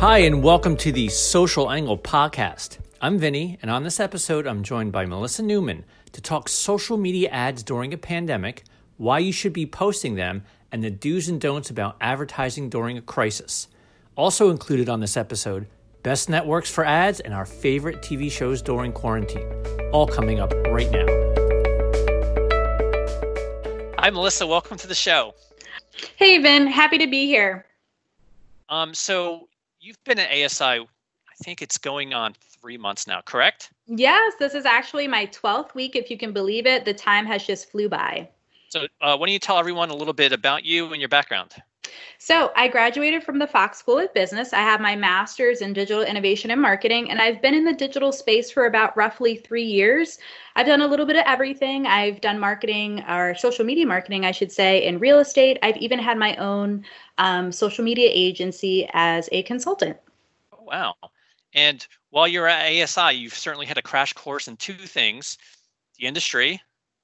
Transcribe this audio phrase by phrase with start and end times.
[0.00, 2.78] Hi, and welcome to the Social Angle podcast.
[3.00, 7.30] I'm Vinny, and on this episode, I'm joined by Melissa Newman to talk social media
[7.30, 8.62] ads during a pandemic,
[8.96, 13.02] why you should be posting them, and the do's and don'ts about advertising during a
[13.02, 13.66] crisis.
[14.14, 15.66] Also included on this episode,
[16.04, 19.50] best networks for ads and our favorite TV shows during quarantine.
[19.90, 21.06] All coming up right now.
[23.98, 24.46] Hi, Melissa.
[24.46, 25.34] Welcome to the show.
[26.14, 26.68] Hey, Vin.
[26.68, 27.66] Happy to be here.
[28.68, 29.47] Um, so
[29.88, 30.86] you've been at ASI, I
[31.42, 33.72] think it's going on three months now, correct?
[33.86, 36.84] Yes, this is actually my 12th week, if you can believe it.
[36.84, 38.28] The time has just flew by.
[38.68, 41.54] So, uh, why don't you tell everyone a little bit about you and your background?
[42.18, 44.52] So, I graduated from the Fox School of Business.
[44.52, 48.12] I have my master's in digital innovation and marketing, and I've been in the digital
[48.12, 50.18] space for about roughly three years.
[50.56, 51.86] I've done a little bit of everything.
[51.86, 55.58] I've done marketing, or social media marketing, I should say, in real estate.
[55.62, 56.84] I've even had my own
[57.18, 59.96] um, social media agency as a consultant.
[60.52, 60.94] Oh, wow.
[61.54, 65.38] And while you're at ASI, you've certainly had a crash course in two things
[65.98, 66.60] the industry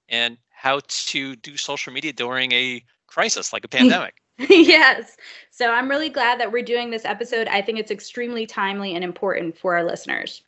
[0.08, 4.14] and how to do social media during a crisis like a pandemic.
[4.48, 5.16] yes.
[5.50, 7.46] So I'm really glad that we're doing this episode.
[7.48, 10.42] I think it's extremely timely and important for our listeners.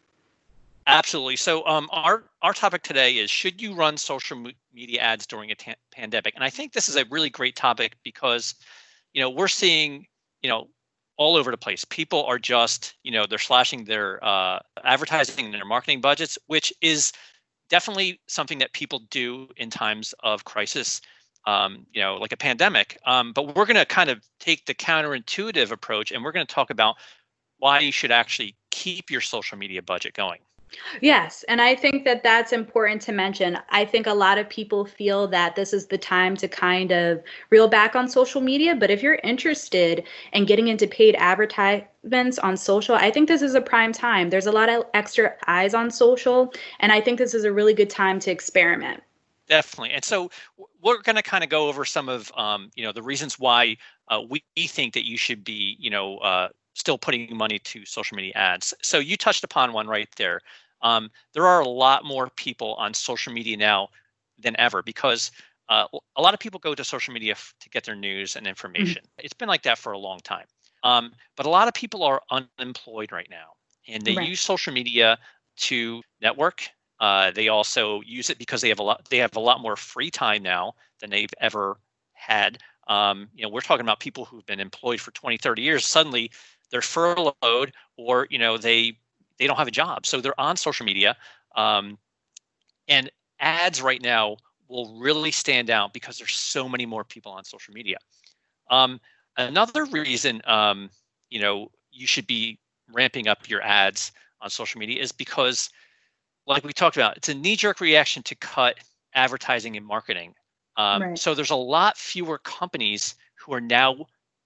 [0.88, 1.36] Absolutely.
[1.36, 4.36] So um, our our topic today is should you run social
[4.72, 5.56] media ads during a
[5.90, 6.34] pandemic?
[6.34, 8.54] And I think this is a really great topic because
[9.12, 10.06] you know we're seeing
[10.42, 10.68] you know
[11.16, 11.84] all over the place.
[11.84, 16.72] People are just you know they're slashing their uh, advertising and their marketing budgets, which
[16.80, 17.12] is
[17.68, 21.00] definitely something that people do in times of crisis.
[21.46, 22.98] Um, you know, like a pandemic.
[23.06, 26.52] Um, but we're going to kind of take the counterintuitive approach, and we're going to
[26.52, 26.96] talk about
[27.58, 30.40] why you should actually keep your social media budget going.
[31.00, 33.58] Yes, and I think that that's important to mention.
[33.70, 37.22] I think a lot of people feel that this is the time to kind of
[37.50, 42.56] reel back on social media, but if you're interested in getting into paid advertisements on
[42.56, 44.30] social, I think this is a prime time.
[44.30, 47.74] There's a lot of extra eyes on social, and I think this is a really
[47.74, 49.02] good time to experiment.
[49.48, 50.30] Definitely, and so
[50.82, 53.76] we're going to kind of go over some of um, you know the reasons why
[54.08, 58.16] uh, we think that you should be you know uh, still putting money to social
[58.16, 58.74] media ads.
[58.82, 60.40] So you touched upon one right there.
[60.82, 63.88] Um, there are a lot more people on social media now
[64.38, 65.30] than ever because
[65.68, 65.86] uh,
[66.16, 68.50] a lot of people go to social media f- to get their news and mm-hmm.
[68.50, 69.02] information.
[69.02, 69.24] Mm-hmm.
[69.24, 70.46] It's been like that for a long time.
[70.82, 73.54] Um, but a lot of people are unemployed right now,
[73.88, 74.28] and they right.
[74.28, 75.18] use social media
[75.56, 76.68] to network.
[76.98, 79.06] Uh, they also use it because they have a lot.
[79.10, 81.78] They have a lot more free time now than they've ever
[82.14, 82.58] had.
[82.88, 85.84] Um, you know, we're talking about people who've been employed for 20, 30 years.
[85.84, 86.30] Suddenly,
[86.70, 88.98] they're furloughed or you know they
[89.38, 91.16] they don't have a job so they're on social media
[91.56, 91.98] um,
[92.88, 94.36] and ads right now
[94.68, 97.96] will really stand out because there's so many more people on social media
[98.70, 99.00] um,
[99.36, 100.90] another reason um,
[101.30, 102.58] you know you should be
[102.92, 105.70] ramping up your ads on social media is because
[106.46, 108.76] like we talked about it's a knee-jerk reaction to cut
[109.14, 110.34] advertising and marketing
[110.76, 111.18] um, right.
[111.18, 113.96] so there's a lot fewer companies who are now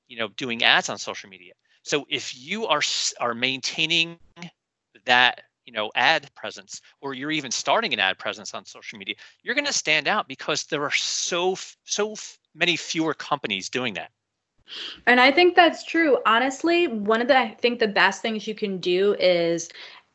[0.09, 1.53] you know doing ads on social media
[1.83, 2.83] so if you are
[3.21, 4.19] are maintaining
[5.07, 9.15] that you know ad presence or you're even starting an ad presence on social media,
[9.43, 12.15] you're going to stand out because there are so so
[12.55, 14.11] many fewer companies doing that.
[15.07, 16.19] And I think that's true.
[16.27, 19.69] Honestly, one of the I think the best things you can do is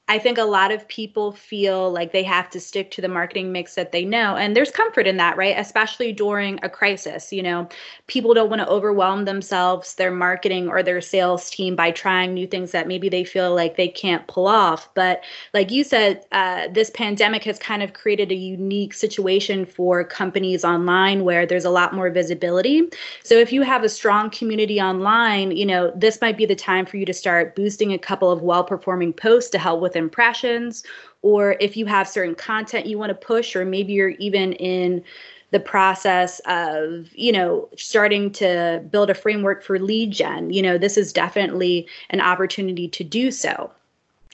[0.08, 3.52] I think a lot of people feel like they have to stick to the marketing
[3.52, 4.36] mix that they know.
[4.36, 5.58] And there's comfort in that, right?
[5.58, 7.34] Especially during a crisis.
[7.34, 7.68] You know,
[8.06, 12.46] people don't want to overwhelm themselves, their marketing or their sales team by trying new
[12.46, 14.94] things that maybe they feel like they can't pull off.
[14.94, 15.24] But
[15.56, 20.64] like you said, uh, this pandemic has kind of created a unique situation for companies
[20.64, 22.84] online where there's a lot more visibility.
[23.24, 26.86] So if you have a strong community online, you know, this might be the time
[26.86, 30.84] for you to start boosting a couple of well performing posts to help with impressions,
[31.22, 35.04] or if you have certain content you want to push, or maybe you're even in
[35.52, 40.78] the process of you know starting to build a framework for lead gen you know
[40.78, 43.72] this is definitely an opportunity to do so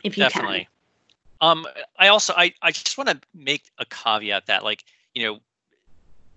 [0.03, 0.67] if you definitely.
[1.41, 1.67] can um
[1.99, 4.83] i also i i just want to make a caveat that like
[5.13, 5.39] you know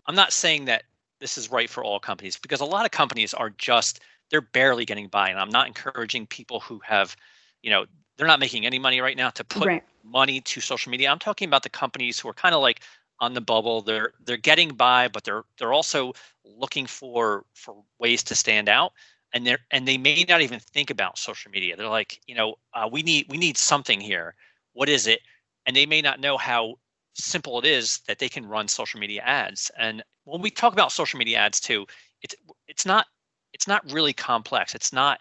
[0.06, 0.82] i'm not saying that
[1.19, 4.00] this is right for all companies because a lot of companies are just
[4.31, 7.16] they're barely getting by and i'm not encouraging people who have
[7.62, 9.84] you know they're not making any money right now to put right.
[10.05, 11.11] money to social media.
[11.11, 12.81] I'm talking about the companies who are kind of like
[13.20, 13.82] on the bubble.
[13.82, 16.12] They're they're getting by, but they're they're also
[16.44, 18.93] looking for for ways to stand out.
[19.32, 21.76] And they're and they may not even think about social media.
[21.76, 24.34] They're like, you know, uh, we need we need something here.
[24.72, 25.20] What is it?
[25.66, 26.75] And they may not know how
[27.14, 29.70] simple it is that they can run social media ads.
[29.78, 31.87] And when we talk about social media ads too,
[32.22, 32.34] it's
[32.69, 33.06] it's not
[33.52, 34.75] it's not really complex.
[34.75, 35.20] It's not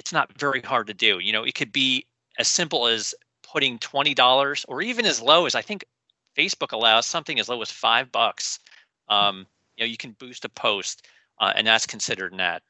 [0.00, 1.18] it's not very hard to do.
[1.18, 2.06] You know, it could be
[2.38, 5.84] as simple as putting twenty dollars, or even as low as I think
[6.36, 8.58] Facebook allows something as low as five bucks.
[9.08, 11.06] Um, you know, you can boost a post,
[11.38, 12.62] uh, and that's considered an ad.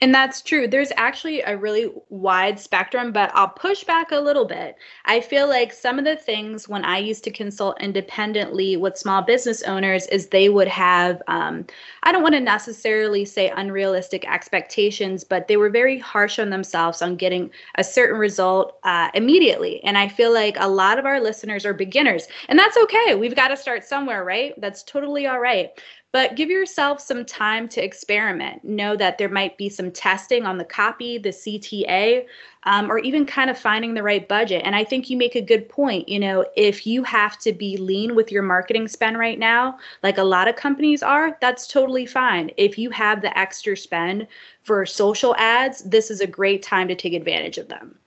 [0.00, 0.68] And that's true.
[0.68, 4.76] There's actually a really wide spectrum, but I'll push back a little bit.
[5.06, 9.22] I feel like some of the things when I used to consult independently with small
[9.22, 11.66] business owners is they would have, um,
[12.02, 17.02] I don't want to necessarily say unrealistic expectations, but they were very harsh on themselves
[17.02, 19.82] on getting a certain result uh, immediately.
[19.84, 23.14] And I feel like a lot of our listeners are beginners, and that's okay.
[23.14, 24.54] We've got to start somewhere, right?
[24.60, 25.70] That's totally all right
[26.10, 28.64] but give yourself some time to experiment.
[28.64, 32.26] Know that there might be some testing on the copy, the CTA,
[32.62, 34.62] um, or even kind of finding the right budget.
[34.64, 36.08] And I think you make a good point.
[36.08, 40.16] You know, if you have to be lean with your marketing spend right now, like
[40.16, 42.50] a lot of companies are, that's totally fine.
[42.56, 44.26] If you have the extra spend
[44.62, 47.98] for social ads, this is a great time to take advantage of them.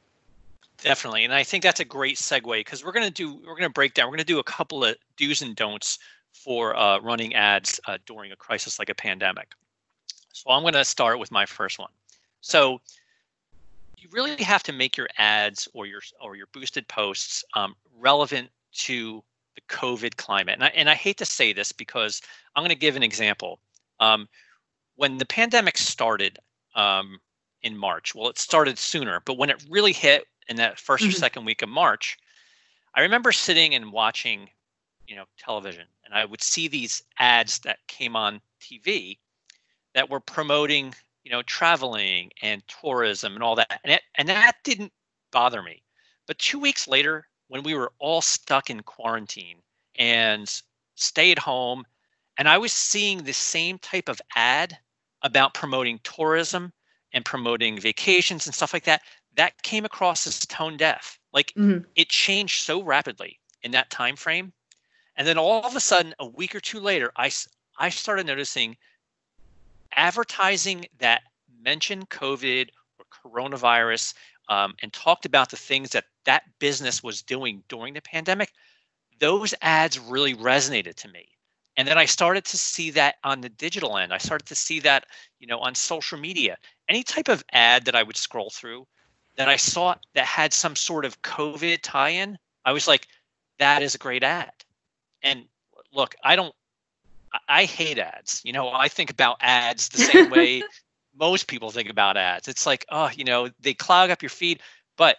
[0.80, 1.24] Definitely.
[1.24, 3.70] And I think that's a great segue because we're going to do, we're going to
[3.70, 6.00] break down, we're going to do a couple of do's and don'ts
[6.34, 9.52] for uh, running ads uh, during a crisis like a pandemic.
[10.34, 11.92] So I'm going to start with my first one.
[12.42, 12.82] So
[13.98, 18.50] you really have to make your ads or your or your boosted posts um, relevant
[18.74, 19.24] to
[19.56, 20.56] the COVID climate.
[20.56, 22.22] And I, and I hate to say this because
[22.56, 23.60] I'm going to give an example.
[24.00, 24.28] Um,
[24.96, 26.40] when the pandemic started
[26.76, 27.20] um,
[27.62, 31.10] in March, well, it started sooner, but when it really hit in that 1st mm-hmm.
[31.10, 32.18] or second week of March,
[32.96, 34.50] I remember sitting and watching,
[35.08, 39.18] you know, television and I would see these ads that came on TV
[39.94, 40.94] that were promoting,
[41.24, 43.80] you know, traveling and tourism and all that.
[43.84, 44.92] And, it, and that didn't
[45.32, 45.84] bother me.
[46.28, 49.58] But two weeks later, when we were all stuck in quarantine
[49.98, 50.54] and
[50.96, 51.86] stayed home,
[52.38, 54.78] and I was seeing the same type of ad
[55.22, 56.74] about promoting tourism
[57.14, 59.02] and promoting vacations and stuff like that,
[59.36, 61.20] that came across as tone deaf.
[61.32, 61.86] Like mm-hmm.
[61.96, 64.52] it changed so rapidly in that time frame
[65.22, 67.30] and then all of a sudden, a week or two later, I,
[67.78, 68.76] I started noticing
[69.96, 71.22] advertising that
[71.64, 74.16] mentioned COVID or coronavirus
[74.50, 78.52] um, and talked about the things that that business was doing during the pandemic.
[79.20, 81.28] Those ads really resonated to me.
[81.78, 84.16] And then I started to see that on the digital end.
[84.16, 85.06] I started to see that,
[85.40, 86.58] you know, on social media.
[86.90, 88.88] Any type of ad that I would scroll through
[89.36, 93.08] that I saw that had some sort of COVID tie-in, I was like,
[93.60, 94.52] that is a great ad
[95.24, 95.46] and
[95.94, 96.54] look, I don't
[97.48, 98.42] I hate ads.
[98.44, 100.64] You know, I think about ads the same way
[101.18, 102.48] most people think about ads.
[102.48, 104.60] It's like, oh, you know, they clog up your feed.
[104.98, 105.18] But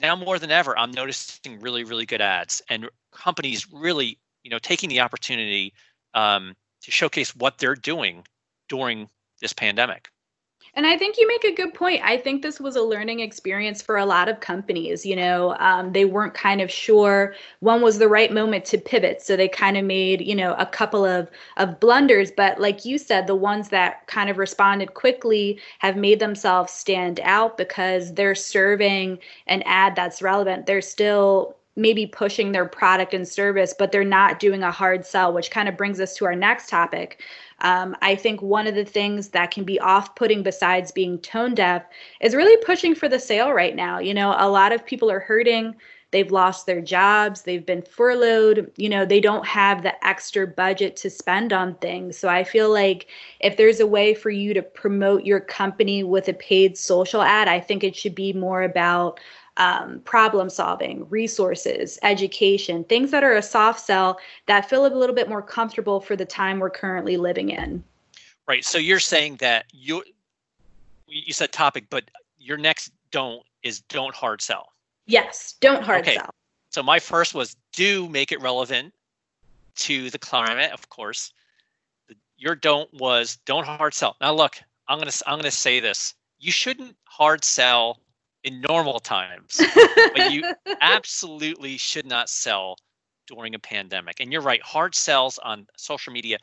[0.00, 4.58] now more than ever, I'm noticing really, really good ads and companies really, you know,
[4.58, 5.74] taking the opportunity
[6.14, 8.24] um, to showcase what they're doing
[8.68, 9.08] during
[9.40, 10.08] this pandemic.
[10.76, 12.00] And I think you make a good point.
[12.04, 15.04] I think this was a learning experience for a lot of companies.
[15.04, 19.22] You know, um, they weren't kind of sure when was the right moment to pivot,
[19.22, 22.30] so they kind of made you know a couple of of blunders.
[22.30, 27.20] But like you said, the ones that kind of responded quickly have made themselves stand
[27.22, 30.66] out because they're serving an ad that's relevant.
[30.66, 35.32] They're still maybe pushing their product and service, but they're not doing a hard sell,
[35.32, 37.22] which kind of brings us to our next topic,
[37.60, 41.54] um, I think one of the things that can be off putting besides being tone
[41.54, 41.84] deaf
[42.20, 43.98] is really pushing for the sale right now.
[43.98, 45.76] You know, a lot of people are hurting.
[46.10, 50.96] They've lost their jobs, they've been furloughed, you know, they don't have the extra budget
[50.96, 52.18] to spend on things.
[52.18, 53.06] So I feel like
[53.38, 57.46] if there's a way for you to promote your company with a paid social ad,
[57.46, 59.20] I think it should be more about
[59.56, 65.14] um, problem solving, resources, education, things that are a soft sell that feel a little
[65.14, 67.82] bit more comfortable for the time we're currently living in.
[68.46, 68.64] Right.
[68.64, 70.02] So you're saying that you
[71.06, 72.04] you said topic, but
[72.38, 74.68] your next don't is don't hard sell.
[75.06, 76.16] Yes, don't hard okay.
[76.16, 76.30] sell.
[76.70, 78.94] So my first was do make it relevant
[79.76, 81.32] to the climate, of course.
[82.38, 84.16] Your don't was don't hard sell.
[84.20, 86.14] Now look, I'm gonna I'm gonna say this.
[86.38, 88.00] You shouldn't hard sell
[88.44, 89.60] in normal times,
[90.14, 90.44] but you
[90.80, 92.76] absolutely should not sell
[93.26, 94.20] during a pandemic.
[94.20, 96.38] And you're right, hard sells on social media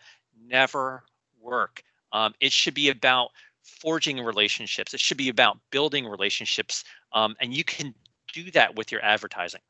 [0.46, 1.04] never
[1.42, 1.82] work.
[2.12, 3.30] Um, it should be about
[3.64, 4.94] forging relationships.
[4.94, 7.94] It should be about building relationships, um, and you can
[8.34, 9.62] do that with your advertising.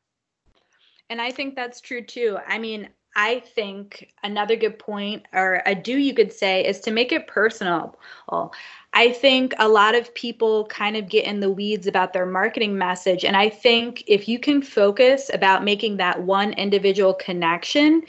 [1.10, 2.38] And I think that's true too.
[2.48, 6.92] I mean, I think another good point, or a do you could say, is to
[6.92, 7.98] make it personal.
[8.94, 12.78] I think a lot of people kind of get in the weeds about their marketing
[12.78, 13.26] message.
[13.26, 18.04] And I think if you can focus about making that one individual connection,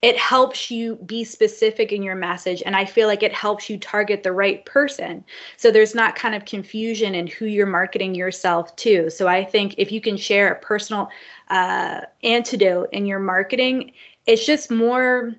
[0.00, 3.78] it helps you be specific in your message and i feel like it helps you
[3.78, 5.24] target the right person
[5.56, 9.74] so there's not kind of confusion in who you're marketing yourself to so i think
[9.78, 11.08] if you can share a personal
[11.48, 13.92] uh, antidote in your marketing
[14.26, 15.34] it's just more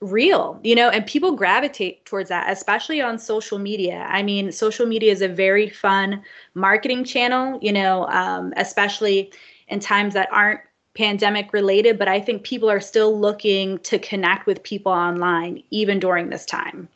[0.00, 4.06] real you know and people gravitate towards that especially on social media.
[4.08, 6.22] I mean social media is a very fun
[6.54, 9.32] marketing channel you know um, especially
[9.68, 10.60] in times that aren't
[10.94, 15.98] pandemic related but i think people are still looking to connect with people online even
[15.98, 16.88] during this time.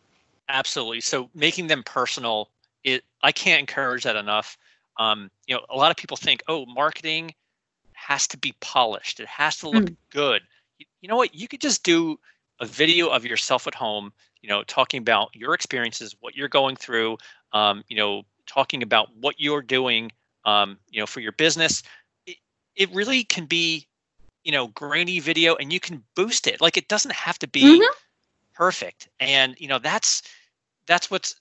[0.49, 1.01] Absolutely.
[1.01, 2.51] So making them personal
[2.85, 4.57] it i can't encourage that enough.
[4.99, 7.35] Um, you know a lot of people think oh marketing
[7.95, 9.19] has to be polished.
[9.19, 9.97] It has to look mm.
[10.11, 10.43] good
[11.02, 12.18] you know what you could just do
[12.61, 16.76] a video of yourself at home, you know, talking about your experiences, what you're going
[16.76, 17.18] through,
[17.52, 20.11] um, you know, talking about what you're doing,
[20.44, 21.82] um, you know, for your business.
[22.26, 22.37] It,
[22.76, 23.87] it really can be,
[24.44, 26.61] you know, grainy video and you can boost it.
[26.61, 27.94] Like it doesn't have to be mm-hmm.
[28.54, 29.09] perfect.
[29.18, 30.23] And, you know, that's,
[30.87, 31.35] that's what's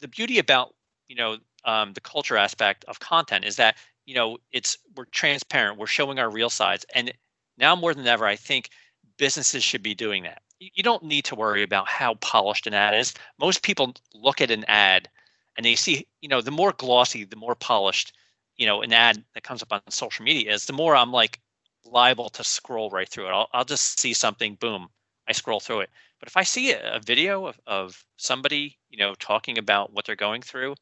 [0.00, 0.74] the beauty about,
[1.08, 5.78] you know, um, the culture aspect of content is that, you know, it's, we're transparent,
[5.78, 6.84] we're showing our real sides.
[6.94, 7.12] And
[7.58, 8.70] now more than ever, I think
[9.18, 12.94] businesses should be doing that you don't need to worry about how polished an ad
[12.94, 13.14] is.
[13.38, 15.08] Most people look at an ad
[15.56, 18.14] and they see, you know, the more glossy, the more polished,
[18.56, 21.40] you know, an ad that comes up on social media is, the more I'm like
[21.84, 23.30] liable to scroll right through it.
[23.30, 24.88] I'll, I'll just see something, boom,
[25.28, 25.90] I scroll through it.
[26.20, 30.16] But if I see a, video of, of somebody, you know, talking about what they're
[30.16, 30.74] going through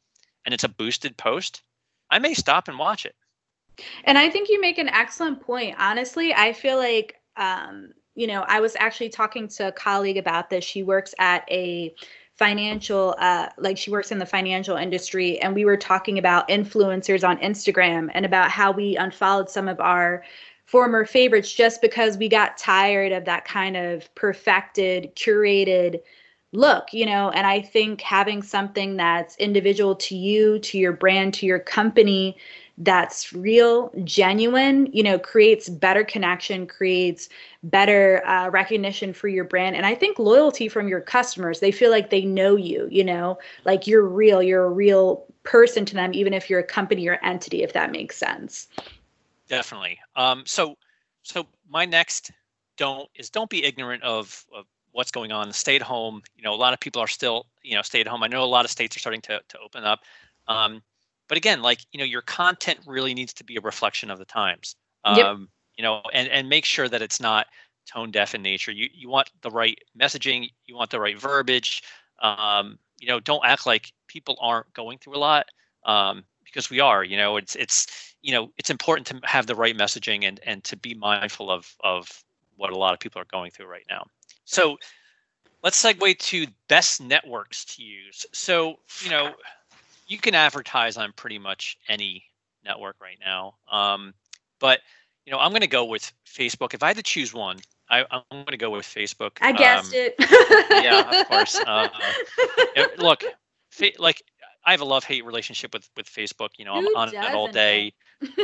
[0.45, 1.63] and it's a boosted post,
[2.11, 3.17] I may stop and watch it.
[4.05, 5.75] And I think you make an excellent point.
[5.79, 10.51] Honestly, I feel like um, you know, I was actually talking to a colleague about
[10.51, 10.65] this.
[10.65, 11.95] She works at a
[12.37, 17.27] financial uh like she works in the financial industry and we were talking about influencers
[17.27, 20.25] on Instagram and about how we unfollowed some of our
[20.67, 26.01] former favorites just because we got tired of that kind of perfected curated
[26.53, 31.35] look you know and i think having something that's individual to you to your brand
[31.35, 32.37] to your company
[32.79, 37.29] that's real, genuine, you know, creates better connection, creates
[37.63, 39.77] better uh, recognition for your brand.
[39.77, 43.39] And I think loyalty from your customers, they feel like they know you, you know,
[43.65, 47.21] like you're real, you're a real person to them, even if you're a company or
[47.23, 48.67] entity, if that makes sense.
[49.47, 49.99] Definitely.
[50.17, 50.77] Um, so,
[51.23, 52.33] so my next
[52.77, 55.53] don't is don't be ignorant of, of what's going on.
[55.53, 56.23] Stay at home.
[56.37, 58.25] You know, a lot of people are still, you know, stay at home.
[58.25, 60.01] I know a lot of states are starting to, to open up.
[60.49, 60.83] Um,
[61.29, 64.25] but again like you know your content really needs to be a reflection of the
[64.25, 64.77] times.
[65.05, 65.37] Um, yep.
[65.77, 67.47] you know and and make sure that it's not
[67.87, 68.73] tone deaf in nature.
[68.73, 71.83] You you want the right messaging you want the right verbiage.
[72.23, 75.47] Um, you know don't act like people aren't going through a lot
[75.85, 79.55] um, because we are you know it's it's you know it's important to have the
[79.55, 82.25] right messaging and and to be mindful of of
[82.57, 84.05] what a lot of people are going through right now.
[84.45, 84.79] So
[85.63, 88.25] let's segue to best networks to use.
[88.33, 89.35] So you know
[90.07, 92.25] you can advertise on pretty much any
[92.65, 93.55] network right now.
[93.71, 94.15] Um,
[94.61, 94.81] but
[95.27, 96.75] you know, I'm going to go with Facebook.
[96.75, 97.59] If I had to choose one,
[97.89, 99.33] I, am going to go with Facebook.
[99.41, 100.15] I guessed um, it.
[100.85, 101.59] yeah, of course.
[101.67, 101.89] Uh,
[102.99, 103.25] look,
[103.71, 104.23] fa- like
[104.67, 106.51] I have a love hate relationship with with Facebook.
[106.59, 107.93] You know, I'm on it all day.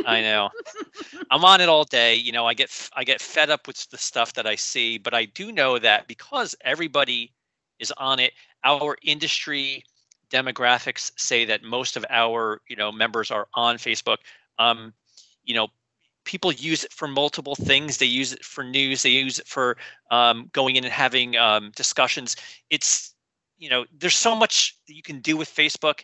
[0.05, 0.49] I know.
[1.31, 2.15] I'm on it all day.
[2.15, 5.13] You know, I get I get fed up with the stuff that I see, but
[5.13, 7.31] I do know that because everybody
[7.79, 9.83] is on it, our industry
[10.31, 14.17] demographics say that most of our you know members are on Facebook.
[14.59, 14.93] Um,
[15.43, 15.67] you know,
[16.25, 17.97] people use it for multiple things.
[17.97, 19.03] They use it for news.
[19.03, 19.77] They use it for
[20.09, 22.35] um, going in and having um, discussions.
[22.69, 23.13] It's
[23.57, 26.01] you know, there's so much that you can do with Facebook.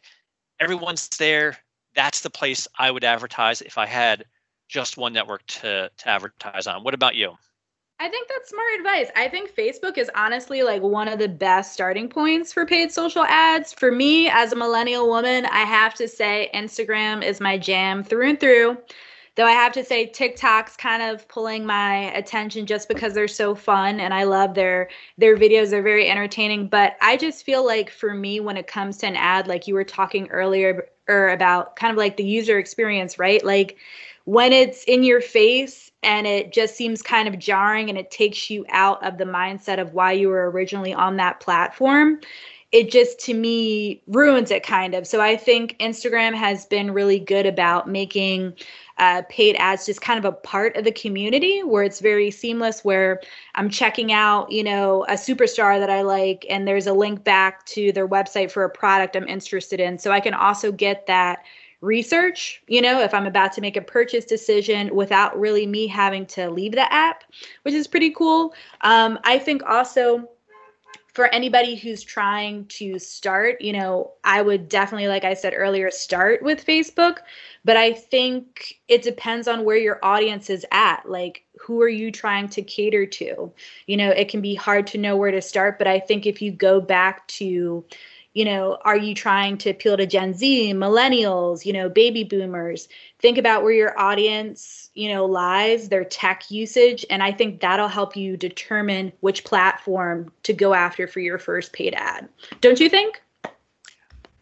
[0.60, 1.58] Everyone's there.
[1.96, 4.26] That's the place I would advertise if I had
[4.68, 6.84] just one network to to advertise on.
[6.84, 7.36] What about you?
[8.00, 9.10] I think that's smart advice.
[9.16, 13.24] I think Facebook is honestly like one of the best starting points for paid social
[13.24, 13.74] ads.
[13.74, 18.30] For me, as a millennial woman, I have to say Instagram is my jam through
[18.30, 18.78] and through.
[19.34, 23.56] Though I have to say TikTok's kind of pulling my attention just because they're so
[23.56, 25.72] fun and I love their their videos.
[25.72, 26.68] They're very entertaining.
[26.68, 29.74] But I just feel like for me, when it comes to an ad, like you
[29.74, 33.44] were talking earlier or about kind of like the user experience, right?
[33.44, 33.78] Like
[34.28, 38.50] when it's in your face and it just seems kind of jarring and it takes
[38.50, 42.20] you out of the mindset of why you were originally on that platform
[42.74, 45.08] it just to me ruins it kind of.
[45.08, 48.54] So i think instagram has been really good about making
[48.98, 52.84] uh, paid ads just kind of a part of the community where it's very seamless
[52.84, 53.22] where
[53.56, 57.66] i'm checking out you know a superstar that i like and there's a link back
[57.68, 59.98] to their website for a product i'm interested in.
[59.98, 61.46] So i can also get that
[61.82, 66.26] research, you know, if I'm about to make a purchase decision without really me having
[66.28, 67.24] to leave the app,
[67.64, 68.54] which is pretty cool.
[68.82, 70.30] Um, I think also
[71.18, 75.90] for anybody who's trying to start, you know, I would definitely, like I said earlier,
[75.90, 77.18] start with Facebook.
[77.66, 81.10] But I think it depends on where your audience is at.
[81.10, 83.52] Like, who are you trying to cater to?
[83.88, 85.80] You know, it can be hard to know where to start.
[85.80, 87.84] But I think if you go back to,
[88.38, 92.88] you know, are you trying to appeal to Gen Z, millennials, you know, baby boomers?
[93.18, 97.88] Think about where your audience, you know, lies, their tech usage, and I think that'll
[97.88, 102.30] help you determine which platform to go after for your first paid ad.
[102.62, 103.24] Don't you think?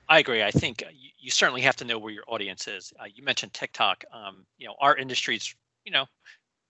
[0.09, 0.43] I agree.
[0.43, 2.91] I think you, you certainly have to know where your audience is.
[2.99, 4.03] Uh, you mentioned TikTok.
[4.11, 6.05] Um, you know, our industry's, you know,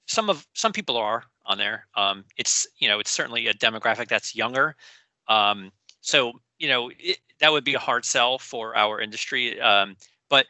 [0.06, 1.88] some of some people are on there.
[1.96, 4.76] Um, it's you know, it's certainly a demographic that's younger.
[5.28, 9.60] Um, so you know it, that would be a hard sell for our industry.
[9.60, 9.96] Um,
[10.30, 10.46] but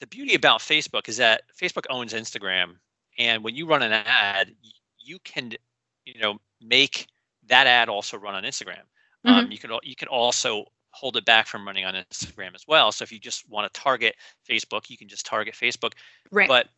[0.00, 2.76] the beauty about Facebook is that Facebook owns Instagram,
[3.18, 4.54] and when you run an ad,
[4.98, 5.52] you can
[6.04, 7.06] you know make
[7.46, 8.82] that ad also run on Instagram.
[9.24, 9.44] Um, mm-hmm.
[9.46, 12.92] Um, you can you can also hold it back from running on Instagram as well.
[12.92, 14.16] So if you just want to target
[14.48, 15.92] Facebook, you can just target Facebook.
[16.30, 16.48] Right.
[16.48, 16.68] But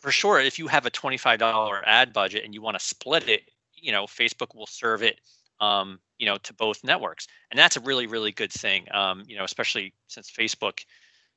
[0.00, 3.42] for sure, if you have a $25 ad budget and you want to split it,
[3.74, 5.20] you know, Facebook will serve it
[5.62, 8.86] um, you know, to both networks, and that's a really, really good thing.
[8.92, 10.80] Um, you know, especially since Facebook,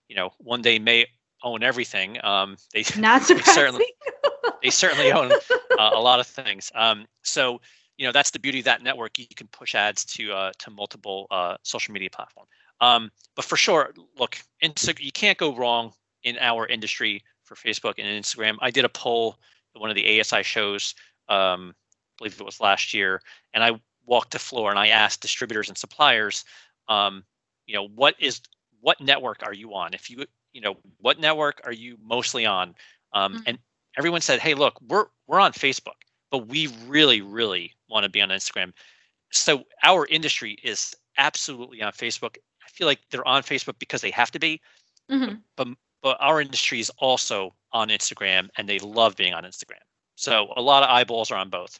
[0.10, 1.06] you know, one day may
[1.44, 2.18] own everything.
[2.24, 3.46] Um, they not surprising.
[3.46, 3.86] They certainly,
[4.64, 6.72] they certainly own uh, a lot of things.
[6.76, 7.62] Um, so
[7.98, 9.18] you know, that's the beauty of that network.
[9.18, 12.50] You can push ads to uh, to multiple uh, social media platforms.
[12.82, 17.94] Um, but for sure, look, Insta- you can't go wrong in our industry for Facebook
[17.98, 18.58] and Instagram.
[18.60, 19.38] I did a poll
[19.76, 20.96] at one of the ASI shows,
[21.30, 23.22] um, I believe it was last year,
[23.54, 26.46] and I walked the floor and I asked distributors and suppliers,
[26.88, 27.24] um,
[27.66, 28.42] you know, what is
[28.82, 29.94] what network are you on?
[29.94, 32.76] If you you know what network are you mostly on?
[33.14, 33.44] Um, mm-hmm.
[33.48, 33.60] And
[33.98, 38.22] everyone said, hey, look, we're we're on Facebook, but we really really want to be
[38.22, 38.72] on Instagram.
[39.32, 42.38] So our industry is absolutely on Facebook.
[42.64, 44.62] I feel like they're on Facebook because they have to be,
[45.12, 45.36] mm-hmm.
[45.56, 45.68] but
[46.02, 49.82] but our industry is also on Instagram and they love being on Instagram.
[50.16, 51.80] So a lot of eyeballs are on both.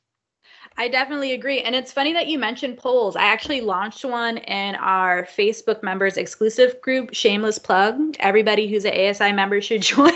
[0.78, 1.62] I definitely agree.
[1.62, 3.16] And it's funny that you mentioned polls.
[3.16, 8.18] I actually launched one in our Facebook members exclusive group, Shameless Plug.
[8.20, 10.12] Everybody who's an ASI member should join,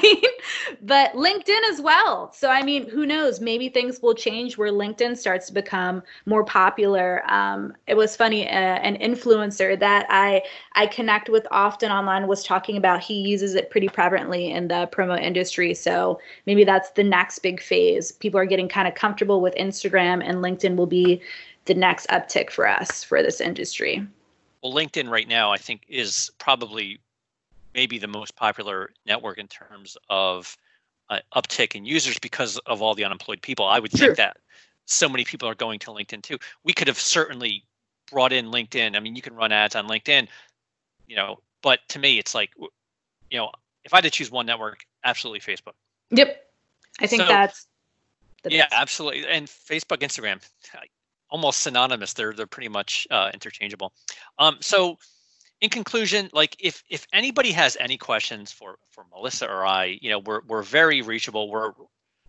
[0.82, 2.34] but LinkedIn as well.
[2.34, 3.40] So, I mean, who knows?
[3.40, 7.24] Maybe things will change where LinkedIn starts to become more popular.
[7.32, 10.42] Um, it was funny, uh, an influencer that I,
[10.74, 14.90] I connect with often online was talking about he uses it pretty prevalently in the
[14.92, 15.74] promo industry.
[15.74, 18.12] So, maybe that's the next big phase.
[18.12, 21.22] People are getting kind of comfortable with Instagram and LinkedIn LinkedIn will be
[21.66, 24.06] the next uptick for us for this industry.
[24.64, 27.00] Well, LinkedIn right now, I think, is probably
[27.74, 30.58] maybe the most popular network in terms of
[31.10, 33.66] uh, uptick in users because of all the unemployed people.
[33.66, 34.38] I would think that
[34.86, 36.38] so many people are going to LinkedIn too.
[36.64, 37.64] We could have certainly
[38.12, 38.96] brought in LinkedIn.
[38.96, 40.28] I mean, you can run ads on LinkedIn,
[41.08, 42.52] you know, but to me, it's like,
[43.30, 43.52] you know,
[43.84, 45.74] if I had to choose one network, absolutely Facebook.
[46.12, 46.44] Yep.
[47.00, 47.68] I think so, that's
[48.46, 48.74] yeah, best.
[48.74, 49.28] absolutely.
[49.28, 50.42] And Facebook, Instagram,
[51.30, 52.14] almost synonymous.
[52.14, 53.94] They're they're pretty much uh, interchangeable.
[54.38, 54.98] Um, so,
[55.62, 60.10] in conclusion, like if if anybody has any questions for for Melissa or I, you
[60.10, 61.50] know, we're we're very reachable.
[61.50, 61.72] We're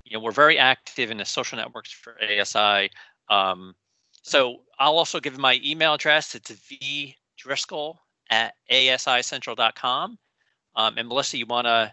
[0.05, 2.91] you know we're very active in the social networks for ASI.
[3.29, 3.75] Um,
[4.23, 6.35] so I'll also give my email address.
[6.35, 10.19] It's v driscoll at asicentral.com.
[10.77, 11.93] Um, and Melissa, you want to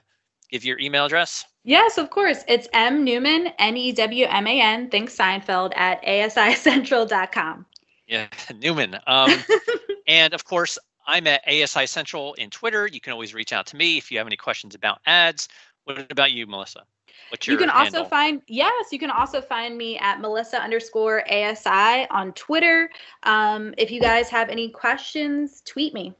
[0.49, 1.45] give your email address?
[1.63, 2.43] Yes, of course.
[2.47, 7.65] It's M Newman, N E W M A N, think Seinfeld, at asicentral.com.
[8.07, 8.97] Yeah, Newman.
[9.05, 9.31] Um,
[10.07, 12.87] and of course, I'm at ASI Central in Twitter.
[12.87, 15.49] You can always reach out to me if you have any questions about ads.
[15.83, 16.83] What about you, Melissa?
[17.29, 18.01] What's your you can handle?
[18.01, 22.89] also find yes, you can also find me at Melissa underscore ASI on Twitter.
[23.23, 26.13] Um, if you guys have any questions, tweet me.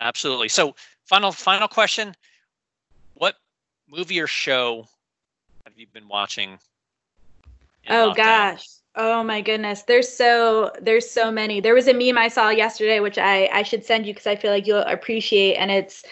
[0.00, 0.48] Absolutely.
[0.48, 2.14] So final final question
[3.88, 4.86] movie or show
[5.64, 6.58] have you been watching?
[7.88, 8.16] Oh lockdown?
[8.16, 8.66] gosh.
[8.96, 9.82] Oh my goodness.
[9.82, 11.60] There's so there's so many.
[11.60, 14.36] There was a meme I saw yesterday which I I should send you because I
[14.36, 16.04] feel like you'll appreciate and it's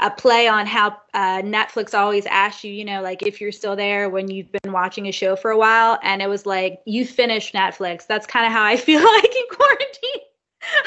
[0.00, 3.76] a play on how uh, Netflix always asks you, you know, like if you're still
[3.76, 7.04] there when you've been watching a show for a while, and it was like you
[7.04, 8.06] finished Netflix.
[8.06, 10.26] That's kind of how I feel like in quarantine.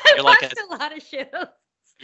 [0.06, 1.48] I've watched like a, a lot of shows.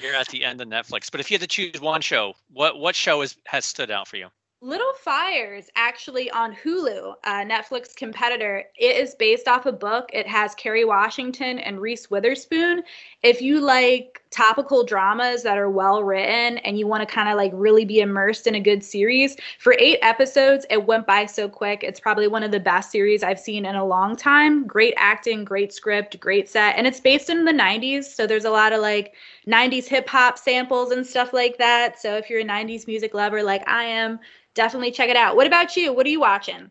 [0.01, 2.79] You're at the end of Netflix, but if you had to choose one show, what
[2.79, 4.29] what show is has stood out for you?
[4.61, 8.65] Little Fires, actually on Hulu, Netflix competitor.
[8.77, 10.09] It is based off a book.
[10.11, 12.83] It has Kerry Washington and Reese Witherspoon.
[13.23, 17.37] If you like topical dramas that are well written and you want to kind of
[17.37, 21.47] like really be immersed in a good series, for eight episodes, it went by so
[21.47, 21.81] quick.
[21.81, 24.67] It's probably one of the best series I've seen in a long time.
[24.67, 26.75] Great acting, great script, great set.
[26.75, 28.03] And it's based in the 90s.
[28.03, 29.13] So there's a lot of like
[29.47, 31.97] 90s hip hop samples and stuff like that.
[31.97, 34.19] So if you're a 90s music lover like I am,
[34.55, 35.35] definitely check it out.
[35.35, 35.93] What about you?
[35.93, 36.69] What are you watching?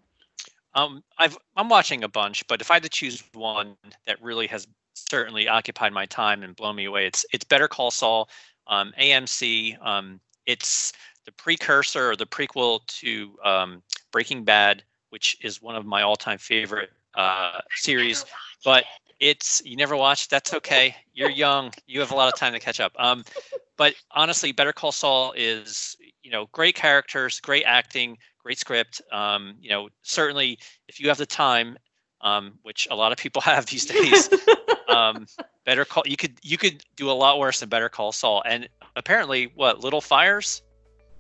[0.75, 4.47] Um, I've I'm watching a bunch, but if I had to choose one that really
[4.49, 8.29] has certainly occupied my time and blown me away, it's it's Better Call Saul,
[8.67, 9.85] um, AMC.
[9.85, 10.93] Um, it's
[11.25, 16.39] the precursor or the prequel to um, Breaking Bad, which is one of my all-time
[16.39, 18.25] favorite uh, series.
[18.65, 18.85] But
[19.21, 20.31] it's you never watched.
[20.31, 20.95] That's okay.
[21.13, 21.73] You're young.
[21.87, 22.93] You have a lot of time to catch up.
[22.99, 23.25] Um,
[23.77, 25.97] but honestly, Better Call Saul is
[26.29, 29.01] you know great characters, great acting, great script.
[29.11, 31.79] Um, you know certainly if you have the time,
[32.21, 34.29] um, which a lot of people have these days,
[34.89, 35.27] um,
[35.65, 38.43] Better Call you could you could do a lot worse than Better Call Saul.
[38.45, 40.61] And apparently, what Little Fires?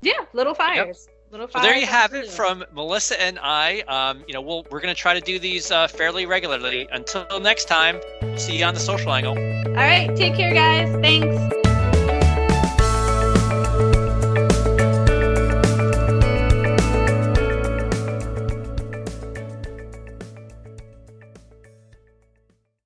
[0.02, 1.06] Yeah, Little Fires.
[1.08, 1.14] Yep.
[1.30, 3.80] Little so there you have it from Melissa and I.
[3.80, 6.88] Um, you know, we'll, we're going to try to do these uh, fairly regularly.
[6.90, 8.00] Until next time,
[8.36, 9.36] see you on the social angle.
[9.36, 10.90] All right, take care, guys.
[11.02, 11.57] Thanks.